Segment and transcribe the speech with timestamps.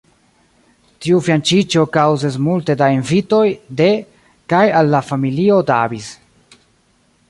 [1.05, 3.45] Tiu fianĉiĝo kaŭzis multe da invitoj
[3.83, 3.93] de
[4.55, 6.15] kaj al la familio Davis.